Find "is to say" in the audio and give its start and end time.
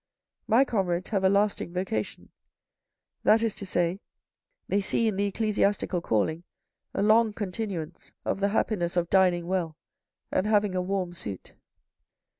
3.43-4.01